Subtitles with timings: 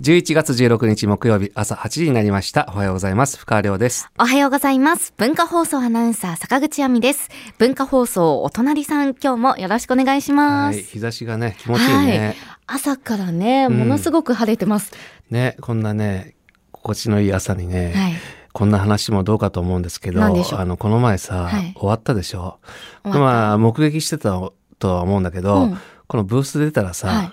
[0.00, 2.70] 11月16日木曜日朝8時になりました。
[2.72, 3.36] おはようございます。
[3.36, 4.08] 深川亮です。
[4.16, 5.12] おはようございます。
[5.16, 7.28] 文化放送アナウンサー坂口亜美です。
[7.58, 10.76] 文化放送お隣さん、今日もよろしくお願いします。
[10.76, 10.84] はい。
[10.84, 12.36] 日差しがね、気持ちいいね。
[12.68, 14.92] 朝からね、ものすごく晴れてます。
[15.30, 16.36] ね、こんなね、
[16.70, 18.12] 心地のいい朝にね、はい。
[18.52, 20.28] こんな話もどうかと思うんですけど、あ
[20.64, 22.60] の、この前さ、はい終わったでしょ？
[23.02, 24.38] まあ、目撃してた
[24.78, 27.32] とは思うんだけど、うんこのブース出たらさ、はい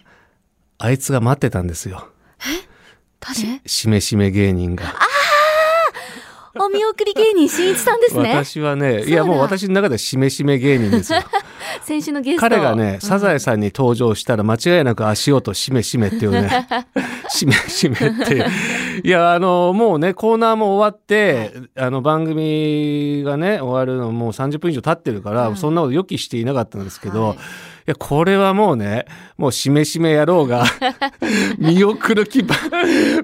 [0.80, 2.10] あいつが待ってたんですよ。
[3.20, 3.62] 誰？
[3.66, 4.94] しめしめ芸人が。
[6.58, 8.30] お見送り芸人しんいちさんですね。
[8.30, 11.20] 私はね、いやもう私の中でしめしめ芸人ですよ。
[11.84, 12.42] 先週のゲスト。
[12.42, 16.68] 彼がね、うんサザエさんに登場したら間違いなく足音しめしめっていうね、
[17.28, 18.46] しめしめっていう。
[19.04, 27.40] いや、あの、もうね、コーナーも終わって、あの、番組がね、終わるのもう30分以上経ってるから、うんそんなこと予期していなかったんですけど、はいい、
[27.86, 29.06] や、これはもうね、
[29.38, 30.66] もうしめしめ野郎が、
[31.60, 32.56] 見送る気ば、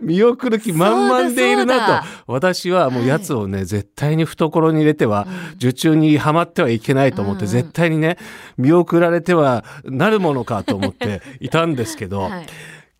[0.01, 2.07] 見送る気満々でいるなと。
[2.27, 7.51] 私はもうやつをね、絶対に懐に入れては、受注にはまってはいけないと思って、うんうん。
[7.51, 8.17] 絶対にね、
[8.57, 12.45] 見送られてはなるものかと思っていたんですけど、はい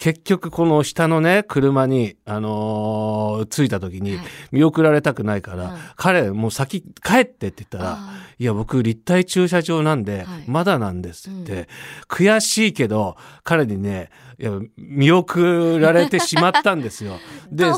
[0.02, 4.26] 結局この下のね車に、あのー着いた時にはい。
[4.52, 10.44] 見送られたくないから、うん彼もう先帰ってって言ったらあ「いや僕立体駐車場なんで、はい。
[10.48, 11.70] まだなんです」って。
[12.08, 17.20] 悔しいけど彼にねいや見送られてしまったんですよ。
[17.52, 17.72] で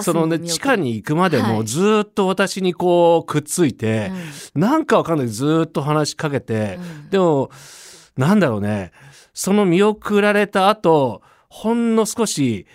[0.00, 1.64] そのね地下に行くまでもはい。
[1.64, 4.12] ずーっと私にこうくっついて、
[4.54, 5.28] なんかわかんない。
[5.28, 7.10] ずーっと話しかけて、うん。
[7.10, 7.50] でも
[8.16, 8.92] なんだろうね。
[9.32, 11.20] その見送られた後
[11.54, 12.66] ほんの少し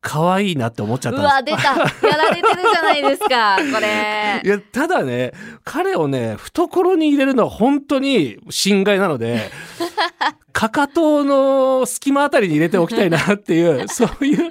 [0.00, 2.08] 可愛いなって思っちゃっうたんですわ、出た。
[2.08, 4.48] やられてるじゃないですか、 これい。
[4.48, 5.32] やただね
[5.64, 9.50] 彼をね懐に入れるのは本当に心外なので
[10.52, 14.50] かかとの隙間あたりに入れておきたいなっていう そういう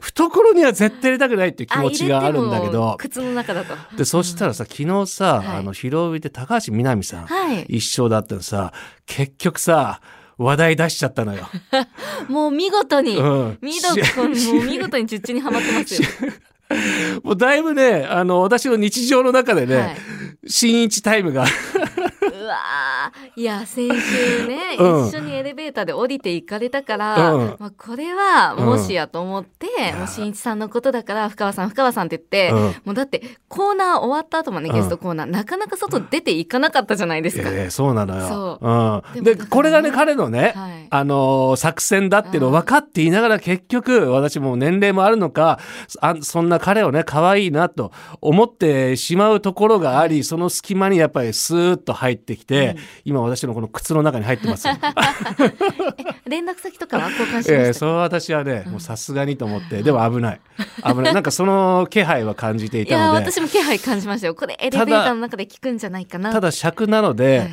[0.00, 3.74] 懐には絶対入れたくないっていう気持ちがあるんだけど靴の中だと。
[3.96, 7.62] でそしたらさ昨日さ、はいあの広帯で高橋みなみさん、はい。
[7.68, 8.72] 一緒だったのさ
[9.06, 10.00] 結局さ
[10.38, 11.48] 話題出しちゃったのよ。
[12.28, 13.16] もう見事に。
[13.16, 16.08] うん見事しもう見事に術中にはまってますよ。
[17.22, 19.96] もうだいぶねあの私の日常の中でね、はい
[20.46, 21.48] 新一タイムがうわー
[23.36, 25.08] いや先週ね、 うん。
[25.08, 27.56] 一緒にエレベーターで降りていかれたから、うん。
[27.58, 32.74] まあ、これはもしやと思って、んもう新一さんのことだから深川さん深川さんって言って、うん。
[32.84, 34.76] もうだってコーナー終わった後もねうん。
[34.76, 37.50] ゲストコーナー、なかなか外出ていかなかったじゃないですか。
[37.50, 38.28] ええそうなのよ。
[38.28, 39.16] そう。
[39.16, 40.86] うん、でこれがね彼のね、はい。
[40.90, 45.58] あのー作戦だっていうのを分かっていながら結局私も年齢もあるのか
[46.00, 54.74] あそんな彼をね可愛いなと思ってしまうところがありその隙間にやっぱりスーッと入ってきて、今私のこの靴の中に入ってますよ。
[56.26, 60.40] 連絡先とかは交換しええそれは私はね、もうさすがにと思ってでも危ない。
[60.84, 61.14] 危ない。
[61.14, 63.20] なんかその気配は感じていたので。
[63.20, 64.34] 私も気配感じましたよ。
[64.34, 66.32] これエレベーターの中で聞くんじゃないかな。
[66.32, 67.50] ただ尺なので、はい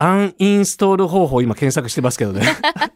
[0.00, 2.42] アンインストール方法今検索してますけどね。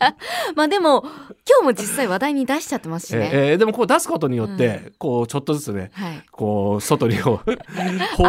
[0.54, 1.02] まあでも
[1.48, 6.22] 今日も実際話題に出しちゃってますしね、えーでもこう出すことによって、こうちょっとずつねはい。
[6.30, 7.40] こう外に放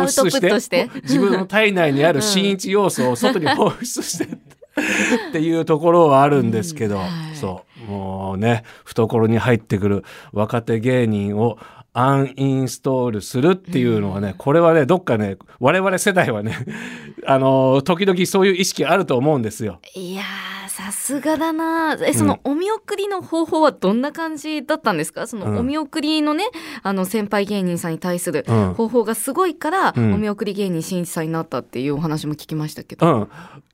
[0.07, 0.59] 出して。
[0.59, 4.25] し て自分の体内にある新一要素を外に放出して
[5.29, 7.01] っていうところはあるんですけど、うん。
[7.01, 7.35] はい。
[7.35, 11.58] そうもうね懐に入ってくる若手芸人を
[11.94, 16.58] アンインストールするっていうのはね、これはねどっかね我々世代はね
[17.26, 19.80] あの時々そういう意識あると思うんですよ。
[19.94, 21.95] いやーさすがだな。
[22.03, 25.28] えそのお見送りの方法はどんな感じだったんですか？
[25.28, 25.53] そうん。
[25.53, 26.45] のお見送りのね
[26.81, 28.73] あの先輩芸人さんに対するうん。
[28.73, 30.13] 方法がすごいから、うん。
[30.16, 33.29] お見送り芸人しんいちさんになったっていうお話も聞きましたけど、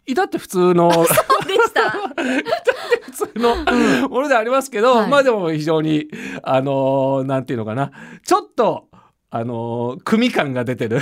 [0.08, 1.06] うん、だって普通のそう
[1.48, 1.92] でした。
[1.92, 5.10] 普通のものではありますけど、はい。
[5.10, 6.10] まあでも非常に
[6.44, 7.92] あのーなんていうのかな。
[8.26, 8.90] ちょっと
[9.30, 11.00] あのー組感が出てる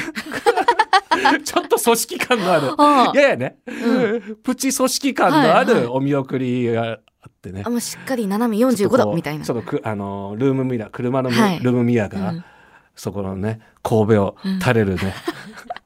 [1.43, 2.67] ちょっと組織感のある。
[2.77, 3.17] ああ。
[3.17, 5.81] ややね、うプチ組織感のあはいはい。
[5.81, 6.93] るお見送りがあ
[7.29, 9.45] ってね、あもうしっかり斜め45ちょっとこう度みたいな。
[9.45, 11.59] ちょっとくあのールームミラー車のミはい。
[11.59, 12.43] ルームミラーが、うん。
[12.95, 15.13] そこのね神戸を垂れるね、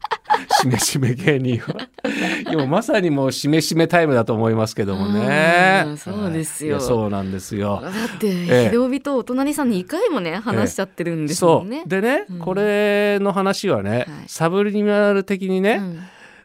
[0.61, 1.87] しめしめ芸人は。
[2.51, 5.83] 今まさにもうしめしめタイムだと思いますけどもね。
[5.87, 6.79] うんそうですよ。
[6.79, 7.81] そうなんですよ。
[7.83, 8.69] だってええ。
[8.71, 11.83] 秀帯とお隣さん2回もね話しちゃってるんですもそんね。
[11.85, 11.89] う。
[11.89, 12.39] でね、うん。
[12.39, 14.05] これの話はね、はい。
[14.27, 15.99] サブリミナル的にね、うん。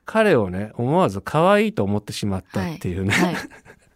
[0.04, 3.36] 彼をね思わず可愛いと思ってしまったっていうね、はい。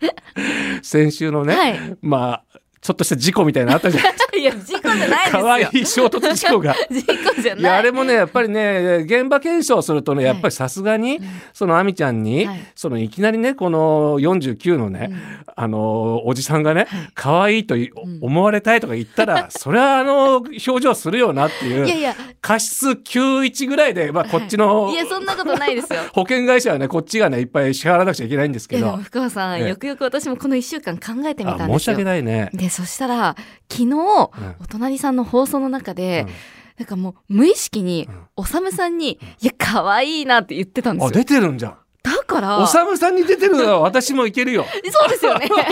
[0.82, 1.96] 先週のね、はい。
[2.02, 2.50] まあ
[2.81, 4.37] ちょっとした事故みたいなのあったじゃないですか。
[4.41, 5.43] いや事故じゃないですよ。
[5.43, 6.75] 可愛い衝突事故が。
[6.91, 7.62] 事故じゃない。
[7.62, 11.21] いやあれもねやっぱりね現場検証するとねやっぱりさすがに、
[11.53, 12.61] その亜美ちゃんに、はい。
[12.75, 15.11] そのいきなりねこの49のね、
[15.56, 17.91] あのおじさんがね可愛いとい
[18.23, 22.15] 思われたいとか言ったら、 それはあの表情するよなっていういやいや。
[22.41, 24.94] 過失91ぐらいで、まあ、こっちのい。
[24.94, 26.00] やそんなことないですよ。
[26.15, 28.87] 保険会社はねこっちがねいっぱい支払わなくちゃいけないんですけど。
[28.87, 29.69] いやでも深川さん、ええ。
[29.69, 31.93] よくよく私もこの1週間考えてみたあ申しんですよ。
[31.93, 32.49] 訳ないね。
[32.55, 33.37] でそしたら
[33.70, 34.31] 昨日、お
[34.69, 36.34] 隣さんの放送の中で、うん
[36.81, 41.76] なんかもう無意識に、おさむさんに「いや可愛いな」って言ってたんですあよ出てるんじゃん。
[42.02, 44.64] だからおさむさんに出てるのは 私もいけるよ。
[44.90, 45.46] そうですよね。
[45.52, 45.67] おさ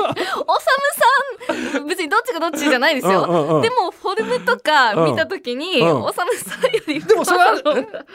[1.49, 3.25] むさん、別にどっちがどっちじゃないですよ。
[3.27, 7.53] うんうんうんでも、フォルムとか見たときに、うんおさむさんより、でもそれは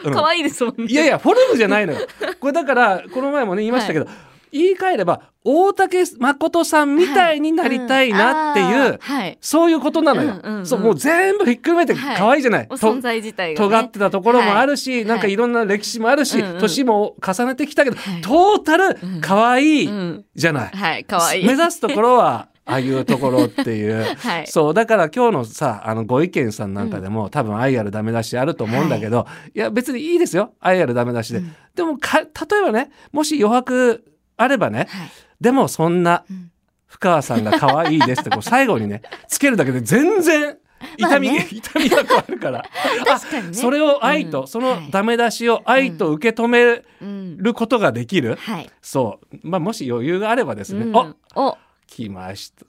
[0.04, 0.86] うん可愛いですもんね。
[0.88, 2.00] いやいや、フォルムじゃないのよ。
[2.40, 4.06] これだから、この前もね、言いましたけど、
[4.54, 9.38] 言い換えれば、大竹誠さんみたいになりたいなっていう、はい。
[9.42, 10.66] そういうことなのよ、うんうんうん。
[10.66, 12.18] そう、もう全部ひっくるめてはい。
[12.18, 12.68] 可愛いじゃない。
[12.70, 13.68] おと存在自体が、ね。
[13.68, 15.06] 尖ってたところもあるし、はい。
[15.06, 15.36] なんかい。
[15.36, 16.60] ろんな歴史もあるし、うんうん。
[16.60, 18.22] 年も重ねてきたけど、はい。
[18.22, 20.26] トータル可愛いうん。
[20.36, 20.72] じゃない。
[20.72, 21.46] はい、可愛い。
[21.46, 24.04] 目指すところは、ああいうところっていう。
[24.16, 24.48] はい。
[24.48, 30.54] そうだから今日のさあのご意見さんなんかでも、多分愛あるダメ出しあると思うんだけど、い、や別にいいですよ。
[30.62, 31.56] 愛あるダメ出しで、うん。
[31.76, 34.04] でもか例えばねもし余白
[34.38, 35.12] あればねはい。
[35.42, 36.50] でもそんなうん
[36.88, 40.58] 深川さんが可愛いですってこう 最後にねつけるだけで全然
[40.98, 42.64] 痛み、まあね痛みが変わるから
[43.06, 43.54] 確かにね。
[43.54, 47.38] それを愛と、うんそのダメ出しを愛と受け止めうん。
[47.38, 48.70] ることができる、はい。
[48.82, 50.86] そう、まあ、もし余裕があればですね、
[51.36, 51.58] お、
[51.88, 52.66] 来ました。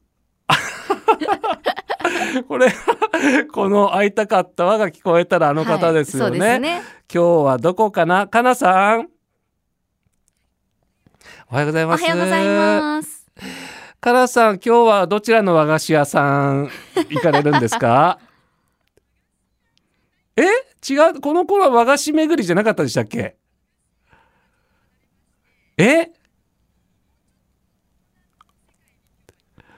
[2.49, 2.73] これ、
[3.53, 6.39] この会いたかったわが聞こえたらあの方ですよね。
[6.49, 6.83] はいね。
[7.13, 8.27] 今日はどこかな？
[8.27, 9.09] かなさん。
[11.55, 12.03] おはようございおます。
[12.03, 13.27] はようございます。
[14.01, 16.69] かなさん、今日はどちらの和菓子屋さん
[17.09, 18.19] 行かれるんですか？
[20.37, 20.43] え？
[20.43, 21.21] 違う？
[21.21, 23.37] この頃は和菓子巡りじゃなかったでしたっけ？
[25.79, 26.11] え？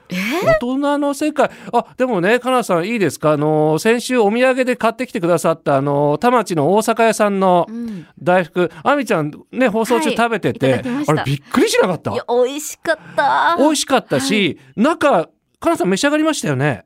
[0.08, 1.50] 大人の世界。
[1.72, 3.32] あでもねかなさんいいですか？
[3.32, 8.06] あの先週お土産で買ってきてくださったあの田町の大阪屋さんのうん。
[8.22, 8.70] 大福。
[8.82, 10.16] あみちゃんね放送中はい。
[10.16, 11.12] 食べてて、いただきました。
[11.12, 12.12] あれびっくりしなかった？
[12.12, 13.56] いや、美味しかった。
[13.58, 15.28] 美味しかったし、中
[15.60, 16.84] かなさん召し上がりましたよね？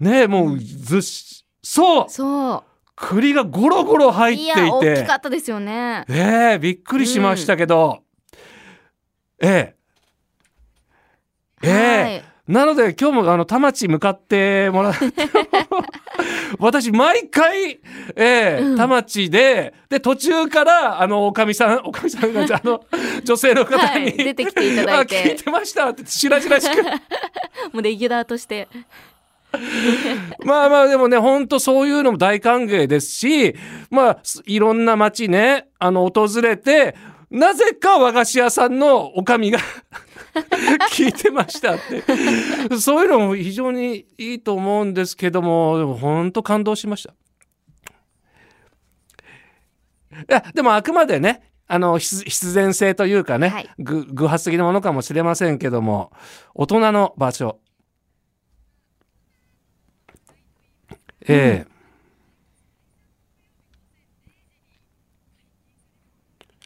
[0.00, 2.04] ねえもうずっしそう！
[2.08, 2.64] そ
[2.94, 4.34] 栗がゴロゴロ入う。
[4.34, 6.04] っていいや、大てきかったですよね。
[6.08, 8.02] ええびっくりしましたけど、
[9.40, 9.77] ええ
[11.62, 12.02] ええ。
[12.02, 12.24] はい。
[12.48, 15.04] なので今日もあの田町向かってもらって
[16.58, 17.72] 私毎回、
[18.16, 18.76] ええうん。
[18.76, 22.82] 田町でで途中からあのおかみさんおかみさんがあの
[23.22, 25.18] 女性の方に、はい出てきていただいて。
[25.18, 26.82] あ聞いてましたって白々しく。
[27.72, 28.66] もうレギュラーとして。
[30.44, 33.54] まあまあでもね本当そういうのも大歓迎ですし
[33.90, 36.94] まあすいろんな町ねあの訪れて
[37.30, 39.58] なぜか和菓子屋さんのおかみが
[40.92, 42.76] 聞いてましたって。
[42.78, 47.14] そういうのも非常にいいと思うんですけどもでも本当感動しました。
[50.12, 53.70] いやでもあくまでねあの必必然性というかね、はい。
[53.78, 56.12] ぐ偶発的なものかもしれませんけども
[56.54, 57.60] 大人の場所。
[61.28, 61.78] ええ。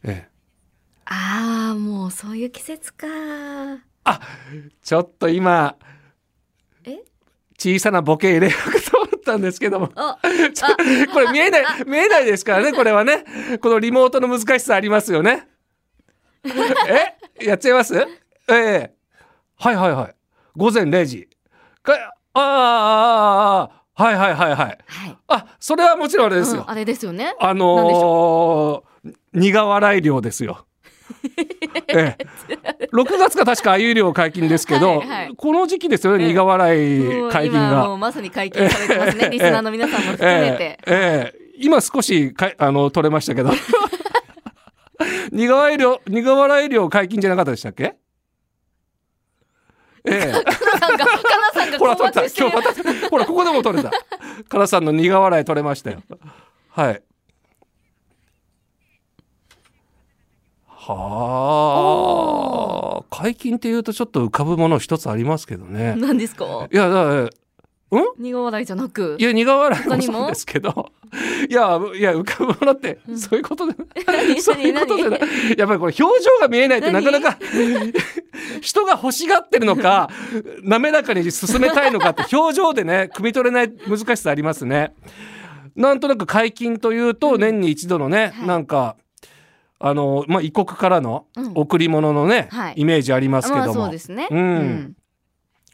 [0.04, 0.32] ええ
[1.04, 3.06] ああ、もうそういう季節か。
[4.82, 5.76] ちょっと今
[6.84, 6.98] え？
[7.58, 9.88] 小さなボケ入れようと思ったんですけども。
[9.94, 13.24] これ見えない見えないですからねこれはね。
[13.60, 15.48] このリモートの難しさありますよね。
[17.38, 17.44] え？
[17.46, 17.94] やっちゃいます？
[17.96, 18.04] え
[18.48, 18.94] え
[19.56, 20.14] はいはいはい。
[20.56, 21.28] 午前0時。
[21.82, 21.92] か
[22.34, 24.58] ああああああはいはいはいはい。
[24.58, 24.78] はい。
[25.28, 27.36] あそれはもちろんあれですよ、うんあれですよね。
[27.38, 30.66] あのー、苦笑い漁ですよ。
[31.88, 32.26] ええ、
[32.92, 35.34] 6月が確かあゆ漁解禁ですけど、はいはい。
[35.34, 37.88] この時期ですよね、ええ苦笑い解禁今もが。
[37.94, 39.24] うまさに解禁されてますね。
[39.24, 40.62] え えリスナーの皆さんも含めて。
[40.62, 41.38] ええええ。
[41.58, 43.50] 今少しかいあの取れましたけど。
[45.32, 47.94] 苦笑い漁苦笑い漁解禁じゃなかったでしたっけ？
[50.04, 53.90] ええ、ほら困取れた今日またほらここでも取れた。
[54.48, 56.02] カラさんの苦笑い取れましたよ。
[56.70, 57.02] はい。
[60.66, 60.94] は
[62.48, 62.51] あ
[63.14, 65.94] 解禁っていうとちょっと浮かぶもの一つありますけどね。
[65.98, 66.66] 何ですか？
[66.72, 67.30] いやだからん？
[68.18, 69.16] 苦笑いじゃなく？
[69.20, 70.90] いや苦笑いももそうですけど。
[71.46, 73.74] いやいや浮かぶものってそういうことで、
[74.40, 75.58] そういうことで何？
[75.58, 76.06] やっぱりこれ表情
[76.40, 77.38] が見えないってなかなか
[78.62, 80.08] 人が欲しがってるのか
[80.62, 84.94] 滑らかに進めたいのかって表情でね汲み取れない難しさありますね。
[85.76, 88.46] なんとなく解禁というと年に一度のね、はい。
[88.46, 88.96] なんか
[89.84, 94.28] あの、まあ、異国からのうん贈り物のね、はいイメージありますけまあども、そうですね。
[94.30, 94.96] うん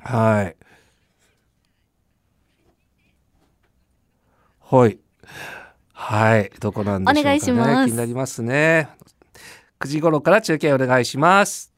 [0.00, 0.56] はい。
[4.60, 4.98] はい。
[5.92, 6.50] はい。
[6.60, 7.20] どこなんでしょうかね。
[7.20, 8.88] お願いします気になりますね。
[9.80, 11.77] 9時頃から中継お願いします。